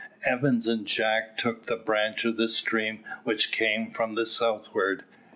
Evans 0.25 0.67
and 0.67 0.87
Jack 0.87 1.37
took 1.37 1.67
the 1.67 1.75
branch 1.75 2.25
of 2.25 2.35
the 2.35 2.47
stream 2.49 3.03
which 3.23 3.51
came 3.51 3.91
from 3.91 4.15
the 4.15 4.25
southward. 4.25 5.03